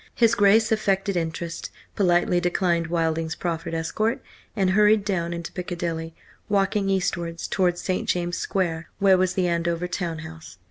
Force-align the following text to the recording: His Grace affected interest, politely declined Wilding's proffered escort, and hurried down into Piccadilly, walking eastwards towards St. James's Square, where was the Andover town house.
His 0.15 0.33
Grace 0.33 0.71
affected 0.71 1.15
interest, 1.15 1.69
politely 1.95 2.39
declined 2.39 2.87
Wilding's 2.87 3.35
proffered 3.35 3.75
escort, 3.75 4.19
and 4.55 4.71
hurried 4.71 5.05
down 5.05 5.31
into 5.31 5.51
Piccadilly, 5.51 6.15
walking 6.49 6.89
eastwards 6.89 7.47
towards 7.47 7.81
St. 7.83 8.09
James's 8.09 8.41
Square, 8.41 8.89
where 8.97 9.15
was 9.15 9.35
the 9.35 9.47
Andover 9.47 9.87
town 9.87 10.17
house. 10.25 10.57